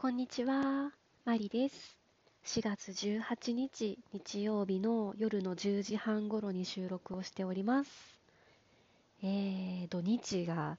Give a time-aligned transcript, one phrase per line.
[0.00, 0.92] こんにちは、
[1.26, 1.98] マリです。
[2.46, 7.90] 4月18日日曜日の夜の10時半頃に収録をしております。
[9.22, 10.78] えー、土日が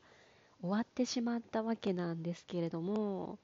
[0.62, 3.38] 終わってしまったわけなんですけれども、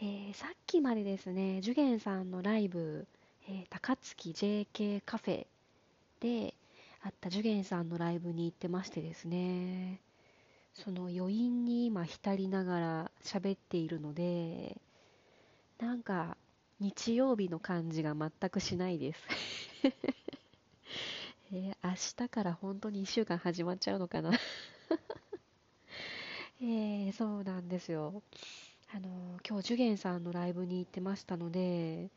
[0.00, 3.06] えーさっきまでですね、ジュゲンさんのライブ、
[3.50, 5.46] えー高槻 JK カフェ
[6.20, 6.54] で
[7.02, 10.00] あったジュゲンさんのライブに行ってましてですね、
[10.72, 14.80] その余韻に今浸りながら喋っているので、
[15.78, 16.36] なんか
[16.80, 19.20] 日曜日の感じが全くしないです。
[21.52, 24.32] えー明日から本当に1週間始まっちゃうのかな
[26.60, 28.22] えーそうなんですよ。
[28.94, 32.10] あの今日ジュゲンさんのライブに行ってましたので、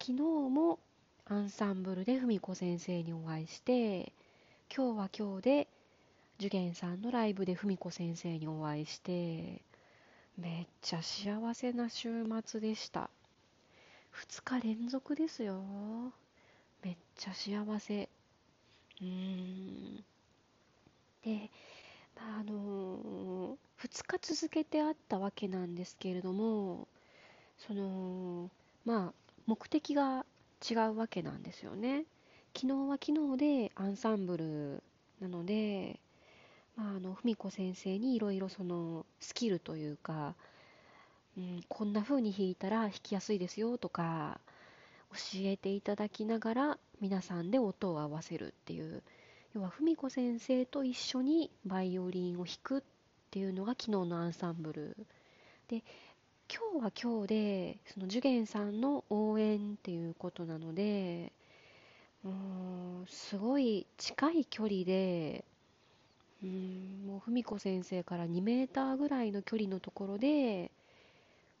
[0.00, 0.14] 昨日
[0.50, 0.78] も
[1.26, 4.12] アンサンブルで文子先生にお会いして、
[4.76, 5.68] 今日は今日で
[6.38, 9.62] ジュゲンさんのライブで文子先生にお会いして、
[10.36, 13.08] めっちゃ幸せな週末でした。
[14.10, 15.62] 2日連続ですよ。
[16.82, 18.08] めっちゃ幸せ。
[19.00, 20.04] うーん。
[21.24, 21.50] で、
[22.16, 26.88] まあ、あの2日続けてあったわけなんですけれども、
[27.58, 28.50] その、
[28.84, 29.12] まあ、
[29.46, 30.26] 目的が
[30.68, 32.06] 違うわけなんですよね。
[32.56, 34.82] 昨日は昨日でアンサンブル
[35.20, 36.00] なので、
[36.76, 40.34] まあ、あの文子先生にいろいろそのスキルというか、
[41.36, 44.40] うん、こんな風に弾いたら弾きやすいですよとか
[45.12, 49.02] 教えていただきながら皆さんで音を合わせるっていう。
[49.54, 52.82] 要は文子先生と一緒にバイオリンを弾くっ
[53.30, 54.96] ていうのが昨日のアンサンブル。
[55.68, 55.84] で
[56.52, 61.32] 今日は今日でそのジュゲンさんの応援っていうことなので
[62.24, 65.44] うんすごい近い距離で
[66.44, 70.70] うんもう文子先生から2メーターぐらいの距離のところで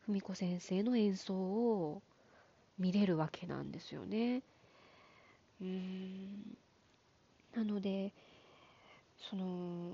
[0.06, 2.02] 文子先生の演奏を
[2.78, 4.42] 見れるわけなんですよね。
[5.60, 6.56] うん
[7.54, 8.12] なので
[9.30, 9.90] その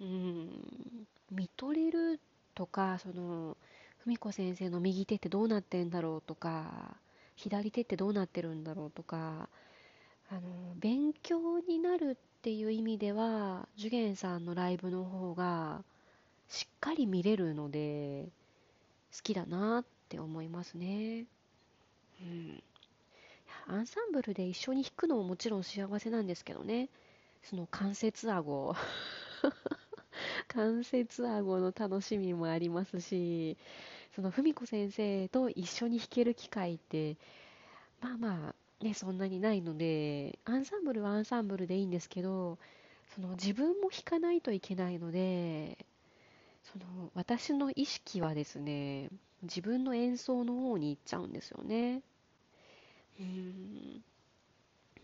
[0.00, 2.20] うん見とれる
[2.54, 3.56] とかその
[4.04, 6.96] 文子先生の右手ってどうなってんだろうとか
[7.36, 9.48] 左手ってどうなってるんだろうとか
[10.30, 10.40] あの
[10.76, 15.84] 勉強になるってっていう意味ではジュゲンさんのライブの方が
[16.48, 18.28] しっかり見れるので
[19.14, 21.26] 好きだなって思いますね。
[22.22, 22.62] うん、
[23.66, 26.88] アンサンブルで一緒に弾くのももちろん幸せなんですけどね。
[27.42, 28.74] その関節顎。
[30.48, 33.56] 関節顎の楽しみもありますし
[34.14, 37.16] その文子先生と一緒に弾ける機会って
[38.00, 42.58] まあまあねそんなにないのでアンサンブルはアンサンブルでいいんですけど
[43.14, 45.78] その自分も弾かないといけないので
[46.72, 49.10] その私の意識はですね
[49.42, 52.02] 自分の演奏の方に行っちゃうんですよね。
[53.18, 54.02] うん。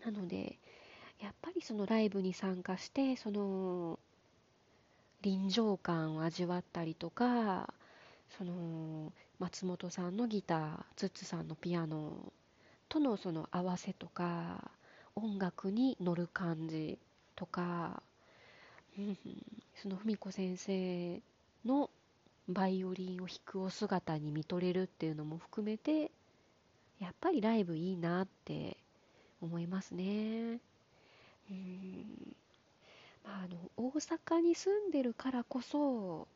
[0.05, 0.57] なので
[1.19, 3.99] やっぱりそのライブに参加してその
[5.21, 7.73] 臨場感を味わったりとか
[8.37, 12.31] その松本さんのギターツッツさんのピアノ
[12.89, 14.71] とのその合わせとか
[15.15, 16.97] 音楽に乗る感じ
[17.35, 18.01] とか、
[18.97, 19.17] うん、
[19.75, 21.21] その文子先生
[21.65, 21.89] の
[22.47, 26.11] バイオリンを弾くお姿に見とれるっていうのも含めて
[26.99, 28.77] やっぱりライブいいなって
[29.41, 30.59] 思いますね。
[31.49, 32.35] うん、
[33.23, 36.27] あの大阪に住んでるからこそ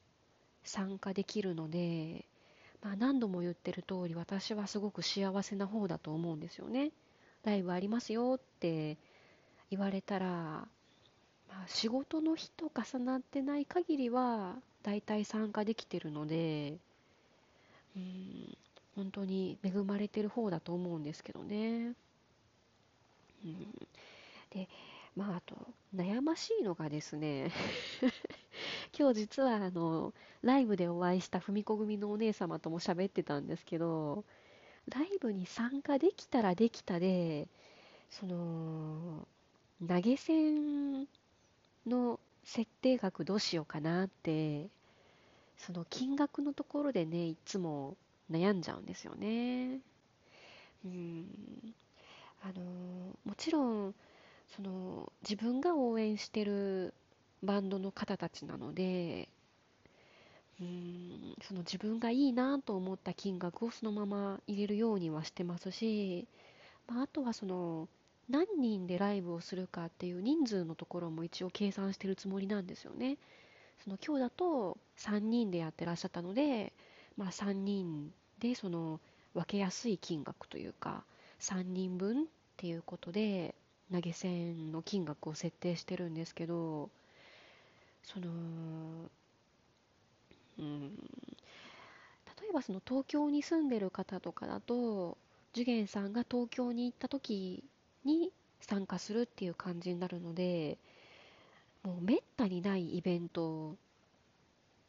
[0.64, 2.26] 参加できるので、
[2.82, 6.92] まあ、何度も言ってる通り私はすごく幸せな方だと思うんですよね。
[7.44, 8.98] ライブありますよって
[9.70, 10.68] 言われたら、ま
[11.52, 16.78] あ、仕事の日と重なってない限りはだいたい参加できてるので、
[17.96, 18.58] うん、
[18.96, 21.94] 本当に恵まれてる方だと思うんですけどね。
[23.44, 23.56] うん、
[24.52, 24.68] で、
[25.16, 25.56] まあ、あと
[25.96, 27.52] 悩ましいのがですね
[29.02, 30.14] 今日実はあの
[30.44, 34.24] ライブでお会いした文子組のお姉様とも喋ってたんですけど
[34.94, 37.48] ライブに参加できたらできたで
[38.12, 39.28] その
[39.88, 41.08] 投げ銭
[41.88, 44.68] の設定額どうしようかなって
[45.58, 47.98] その金額のところでねいつも
[48.30, 49.80] 悩んじゃうんですよね。
[50.86, 51.26] うん。
[52.44, 52.62] あの
[53.26, 53.96] もちろん
[54.56, 56.94] その自分が応援してる
[57.44, 59.30] バンドの方たちなので
[60.62, 66.28] うんその自分がいいなと思った金額をそのまま入れるようにはしてますし、
[66.88, 67.88] まあ、あとはその
[68.30, 73.18] 何人でライブをするかっていう人数のところも一応計算してるつもりなんですよね。
[73.84, 76.72] その今日だと3人でやってらっしゃったので、
[77.18, 79.00] まあ、3人でその
[79.34, 81.04] 分けやすい金額というか
[81.40, 82.26] 3人分っ
[82.58, 83.56] ていうことで
[83.92, 86.92] 投げ銭の金額を設定してるんですけど
[88.04, 88.30] その
[90.60, 90.96] うん。
[92.42, 95.18] 例えばその東京に住んでる方とかだと
[95.54, 97.64] ジュゲンさんが東京に行った時
[98.04, 98.32] に
[98.62, 100.78] 参加するっていう感じになるので
[101.84, 103.76] もうめったにないイベント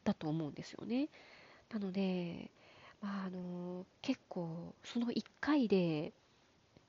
[0.05, 1.09] だと思うんですよね。
[1.73, 2.51] なので、
[3.01, 6.13] まあ、あの結構その1回で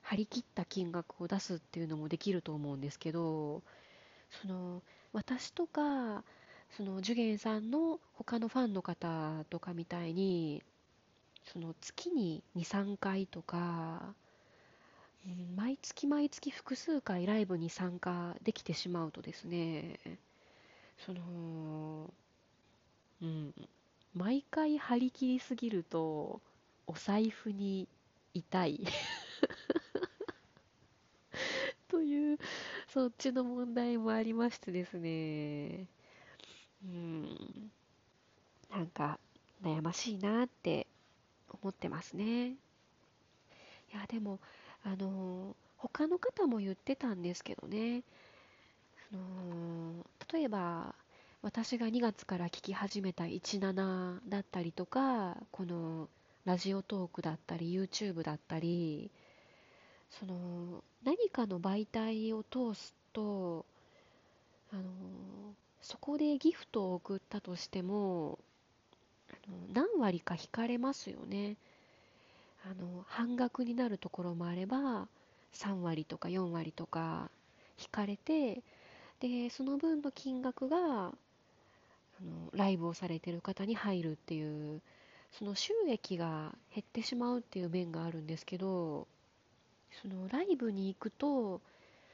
[0.02, 3.62] 張り切った金額を出すっていうのもできると思うんですけど
[4.42, 4.82] その
[5.12, 6.24] 私とか
[6.76, 10.62] そのジュゲンさんの他のファンの方とかみたいに
[11.52, 14.14] その月に23回とか、
[15.56, 19.98] 毎月毎月複数回ライブに参加できてしまうとですね
[21.06, 22.10] その
[23.22, 23.54] うん
[24.14, 26.40] 毎回張り切りすぎると
[26.86, 27.88] お財布に
[28.34, 28.80] 痛い
[31.88, 32.38] という
[32.94, 35.88] そっちの問題もありましてですね。
[36.84, 37.24] うん。
[38.70, 39.18] なんか
[39.64, 40.86] 悩ましいなって
[41.60, 42.50] 思ってますね。
[42.50, 42.52] い
[43.92, 44.38] やでも
[44.84, 48.04] あの他の方も言ってたんですけどね。
[49.12, 50.94] あの例えば
[51.42, 56.08] 私が2月から聞き始めた17だったりとかこの
[56.44, 59.10] ラジオトークだったり YouTube だったり
[60.18, 63.64] その何かの媒体を通すと
[64.72, 64.82] あの
[65.82, 68.38] そこでギフトを送ったとしても
[69.72, 71.56] 何割か引かれますよね。
[72.64, 75.06] あの半額になるところもあれば
[75.52, 77.30] 3割とか4割とか
[77.78, 78.62] 引かれて
[79.20, 81.12] でその分の金額があ
[82.22, 84.80] のライブをされてる方に入るっていう
[85.32, 89.06] その収益が減ってしまうっていう面があるんですけど
[90.02, 91.60] そのライブに行くと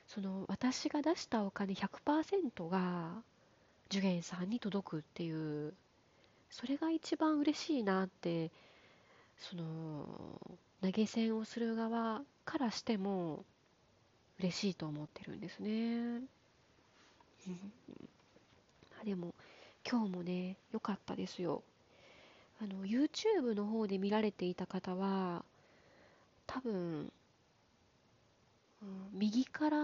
[0.06, 3.23] その私が出したお金100%が
[3.91, 5.75] 受験さんに届くっていう
[6.50, 8.50] それが一番嬉しいなって
[9.38, 10.06] その
[10.82, 13.44] 投げ銭をする側からしても
[14.38, 16.23] 嬉しいと思ってるんですね。
[19.05, 19.35] でも
[19.88, 21.62] 今日もね、良かったですよ。
[22.61, 25.44] あの、YouTube の方で見られていた方は、
[26.47, 27.11] 多分、
[29.12, 29.79] 右から、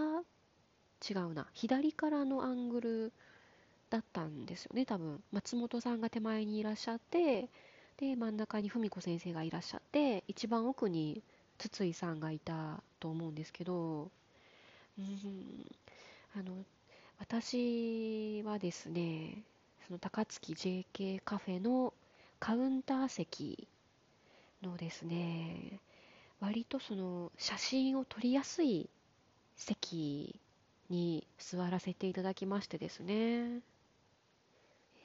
[1.08, 3.12] 違うな、左からのアングル
[3.90, 5.22] だったんですよね、多分。
[5.32, 7.48] 松本さんが手前にいらっしゃって、
[7.98, 11.22] で、真ん中に文子先生がいらっしゃって、一番奥に
[11.58, 14.10] 筒井さんがいたと思うんですけど、
[14.98, 15.66] うん、
[16.34, 16.64] あの、
[17.18, 19.42] 私はですね、
[19.86, 21.94] その高槻 JK カフェの
[22.38, 23.66] カウンター席
[24.62, 25.80] のですね、
[26.40, 28.90] 割とその写真を撮りやすい
[29.56, 30.38] 席
[30.90, 33.60] に座らせていただきましてですね、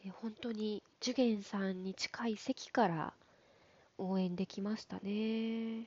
[0.06, 3.14] え本当にジュゲンさんに近い席から
[3.98, 5.86] 応援できましたね。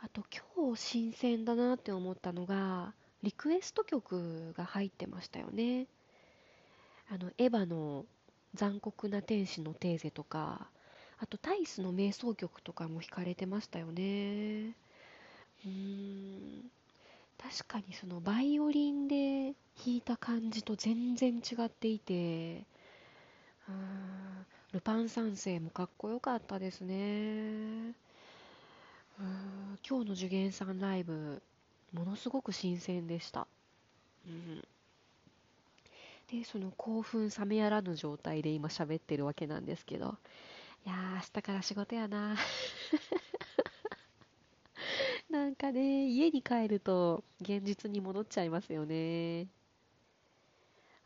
[0.00, 0.22] あと
[0.56, 2.92] 今日新鮮だなって思ったのが、
[3.22, 5.86] リクエスト曲が入ってましたよね。
[7.08, 8.04] あのエヴァの
[8.54, 10.68] 残酷な天使のテーゼとか
[11.22, 14.74] あとタイスの瞑想曲とかも弾かれてましたよね。
[15.64, 16.70] うーん。
[17.38, 22.64] 確かにそのバイオリンで弾いた感じと全然違っていて。
[24.72, 26.94] ルパン三世もかっこよかったですね。
[26.94, 26.98] う
[29.22, 29.78] ん。
[29.88, 31.40] 今日の受験さんライブ
[31.92, 33.46] ものすごく新鮮でした、
[34.26, 34.64] うん。
[36.30, 40.16] で、その興奮冷めやらぬ状態で今喋ってるわけなんですけど、
[40.84, 42.36] いやー、明日から仕事やな。
[45.30, 49.46] なんかね、家に帰ると現実に戻っちゃいますよね。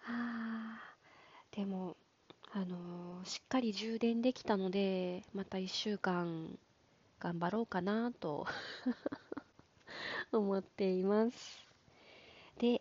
[0.07, 1.97] あー、でも、
[2.53, 6.59] あのー、しっかり充電できたので、また1週間
[7.21, 8.47] 頑張ろうかなと
[10.33, 11.67] 思っています。
[12.59, 12.81] で、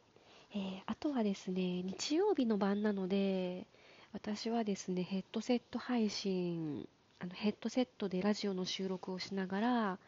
[0.52, 3.68] えー、あとはですね、日曜日の晩なので、
[4.16, 6.88] 私はですね、ヘッドセット配信、
[7.20, 10.00] あのヘッドセットでラジオの収録をしながら、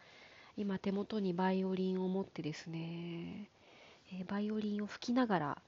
[0.56, 3.50] 今手元にバイオリンを持ってですね、
[4.14, 5.62] えー、バイオリンを吹きながら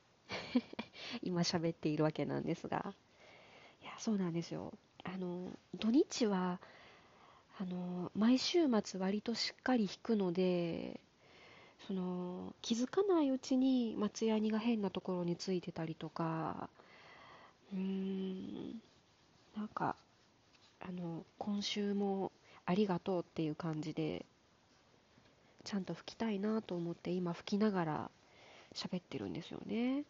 [1.22, 2.93] 今喋っているわけなんですが、
[3.84, 4.72] いや、そうなんですよ。
[5.03, 6.62] あの、土日は、
[7.60, 11.01] あの、毎週末割としっかり弾くので、
[11.88, 16.69] その気づかないうちに松ヤニが変なところについてたりとか
[17.74, 18.82] うーん
[19.56, 19.96] なんか
[20.82, 22.32] あの、今週も
[22.66, 24.26] ありがとうっていう感じで、
[25.64, 28.12] ちゃんと吹きたいなと思って今吹きながら
[28.74, 30.04] 喋ってるんですよね。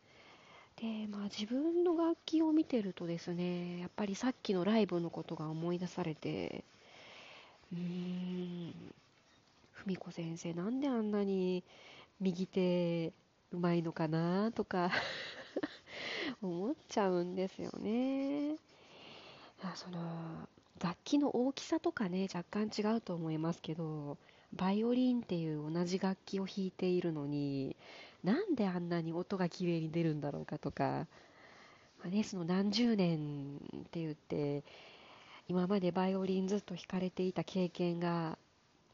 [0.77, 6.63] で、まあ自分の楽器を見てるとですね、やっぱりさっきのライブのことが思い出されて、
[7.73, 8.73] うーん、
[9.85, 11.63] 文子先生なんであんなに
[12.21, 13.07] 右手
[13.51, 14.91] うまいのかなとか
[16.41, 18.55] 思っちゃうんですよね。
[19.75, 19.99] その
[20.81, 24.17] 楽器の大きさとかね若干違うと思いますけど
[24.53, 27.75] バイオリンっていう同じ楽器を弾いているのに
[28.23, 31.07] なんであんなに音が綺麗に出るんだろうかとか、
[31.99, 34.63] まあね、その何十年って言って
[35.47, 38.37] 今までバイオリンずっと弾かれていた経験が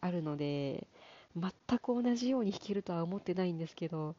[0.01, 0.87] あるので
[1.35, 4.15] 全く同じように弾けるとは思ってないんですけど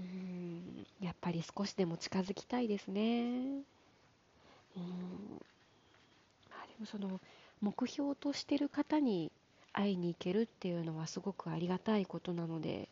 [0.00, 3.62] うんやっぱり少しでも近づきたいですね。
[4.76, 5.40] うん
[6.50, 7.20] あ、でもその
[7.60, 9.32] 目標としてる方に
[9.72, 12.88] 会いに行けるっていうのはすごくありがたいことなので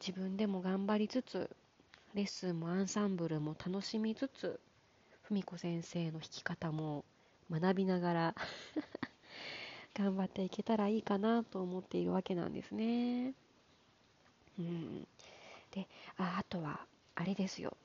[0.00, 1.50] 自分でも頑張りつつ
[2.14, 4.60] レッスンもアンサンブルも楽しみつつ
[5.28, 7.04] 文子先生の弾き方も
[7.50, 8.34] 学びながら
[9.94, 13.34] 頑張っていけたらいいかなと思っているわけなんですね。
[14.58, 15.06] うん、
[15.76, 16.80] でああとは
[17.14, 17.76] あれですよ。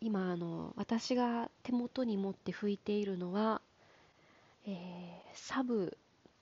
[0.00, 3.60] 今あの私が手元に持って吹いているのは、
[4.66, 4.74] えー、
[5.34, 5.96] サブ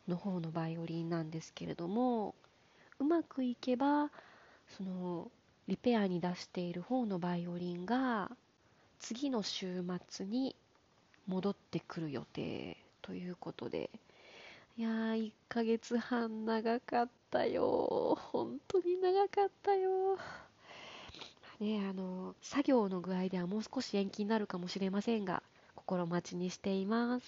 [0.08, 2.34] の方のバイオリンなんですけれども
[2.98, 4.10] うまくいけば
[4.76, 5.30] その
[5.68, 8.30] リペアに出している方のバイオリンが
[8.98, 10.54] 次の週末に
[11.26, 13.90] 戻ってくる予定ということで。
[14.78, 20.18] いやー1ヶ月半長かったよ本当に長かったよ
[21.60, 25.42] ね、あの、作業の具合ではもう少し延期になるかもしれませんが、
[25.74, 27.26] 心待ちにしています。